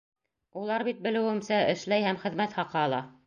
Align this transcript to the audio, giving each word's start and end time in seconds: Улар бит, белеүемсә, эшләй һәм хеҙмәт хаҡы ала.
Улар 0.61 0.85
бит, 0.87 1.03
белеүемсә, 1.07 1.61
эшләй 1.75 2.07
һәм 2.09 2.21
хеҙмәт 2.27 2.57
хаҡы 2.59 2.81
ала. 2.89 3.05